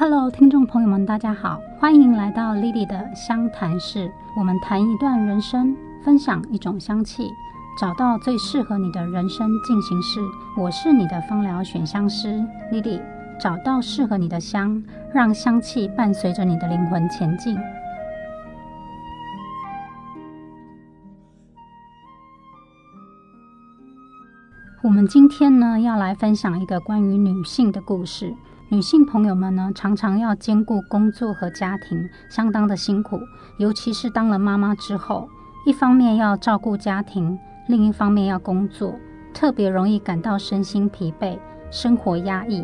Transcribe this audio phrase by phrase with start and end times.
[0.00, 4.08] Hello，听众朋友们，大家好，欢迎来到 Lily 的香谈室。
[4.36, 7.28] 我们谈一段人生，分享一种香气，
[7.76, 10.20] 找到最适合你的人生进行式。
[10.56, 12.40] 我是你的芳疗选香师
[12.70, 13.02] Lily，
[13.40, 14.80] 找到适合你的香，
[15.12, 17.58] 让香气伴随着你的灵魂前进。
[24.80, 28.32] 我们今天呢，要来分享一个关于女性的故事。
[28.70, 33.18] 女性朋友们呢，常常要兼顾工作和家庭，相当的辛苦。
[33.56, 35.26] 尤其是当了妈妈之后，
[35.64, 38.94] 一方面要照顾家庭，另一方面要工作，
[39.32, 41.38] 特别容易感到身心疲惫，
[41.70, 42.62] 生活压抑。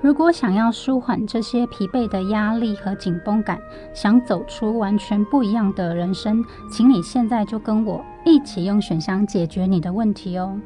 [0.00, 3.58] 如果想要舒缓这些疲惫的压力和紧绷感，
[3.92, 10.56] 想走出完全不一样的人生，请你现在就跟我一起用选香解决你的问题哦。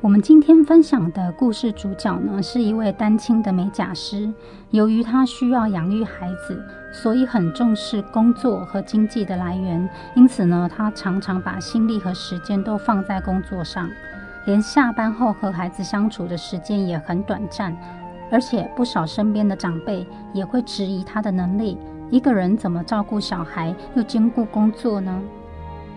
[0.00, 4.32] 我们今天分享的故事主角呢，是一位单亲的美甲师。
[4.70, 9.90] 由于他需要养育孩子，所以很重视工作和经济的来源。
[10.14, 13.90] 因此呢，他常常把心力和时间都放在工作上，
[14.46, 17.76] 连下班后和孩子相处的时间也很短暂。
[18.30, 21.76] 而且不少身边的长辈也会质疑他的能力：
[22.08, 25.20] 一个人怎么照顾小孩又兼顾工作呢？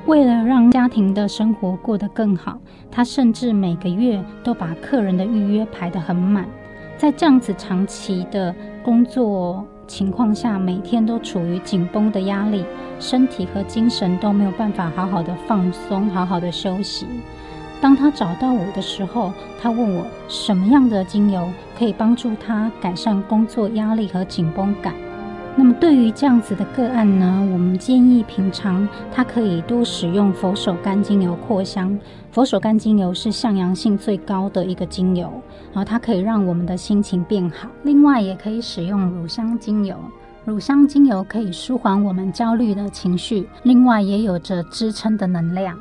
[0.08, 2.58] 为了让家庭的生活过得更好，
[2.90, 6.46] 他甚至每个月都把客人的预约排得很满。
[6.98, 12.66] 在这样子长期的工作情况下，每天都处于紧绷的压力，
[13.00, 17.06] 身体和精神都没有办法好好的放松、好好的休息。
[17.80, 24.94] 当他找到我的时候，他问我什么样的精油可以帮助他改善工作压力和紧绷感。
[25.58, 31.98] 那么对于这样子的个案呢，我们建议平常它可以多使用佛手柑精油扩香。
[32.32, 35.30] 佛手柑精油是向阳性最高的一个精油，
[35.74, 37.68] 然后它可以让我们的心情变好。
[37.84, 39.96] 另外也可以使用乳香精油，
[40.46, 45.78] 乳香精油可以舒缓我们焦虑的情绪，另外也有着支撑的能量。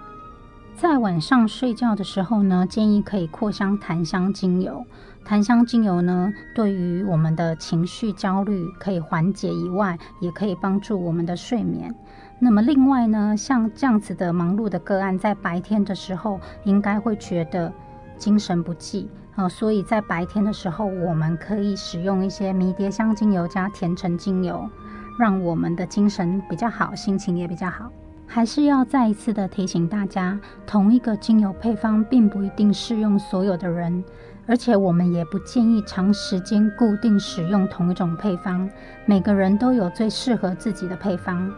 [0.80, 4.82] 在晚上睡觉的时候呢，建议可以扩香檀香精油。
[5.26, 11.94] 檀香精油呢，对于我们的情绪焦虑可以缓解以外，也可以帮助我们的睡眠。
[12.38, 17.70] 那么另外呢，像这样子的忙碌的个案，在白天的时候应该会觉得
[18.16, 24.66] 精神不济啊，所以在白天的时候，我们可以使用一些迷迭香精油加甜橙精油，
[25.19, 27.92] 让我们的精神比较好，心情也比较好。
[28.32, 34.04] 还是要再一次的提醒大家，同一个精油配方并不一定适用所有的人，
[34.46, 38.70] 而且我们也不建议长时间固定使用同一种配方。
[39.04, 41.52] 每个人都有最适合自己的配方。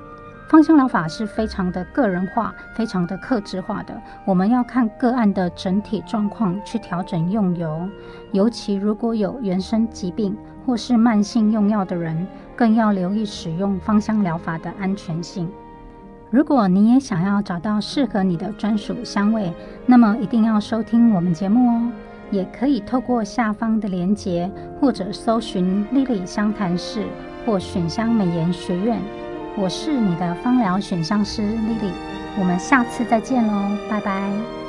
[0.49, 3.95] 芳香疗法是非常的个人化、非常的克制化的，
[4.25, 7.87] 我们要看个案的整体状况去调整用油。
[8.33, 10.35] 尤其如果有原生疾病
[10.65, 15.51] 或是慢性用药的人，更要留意使用芳香疗法的安全性。
[16.33, 19.53] 如果你也想要找到适合你的专属香味，
[19.85, 21.93] 那么一定要收听我们节目哦。
[22.31, 24.51] 也可以透过下方的链接，
[24.81, 27.05] 或者搜寻“莉莉香谈室”
[27.45, 28.99] 或“选香美颜学院”。
[29.59, 31.93] 我是你的芳疗选香师莉莉，
[32.41, 34.62] 我们下次再见喽，拜拜。